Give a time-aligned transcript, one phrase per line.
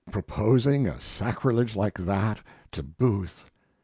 [0.09, 3.45] Proposing a sacrilege like that to Booth!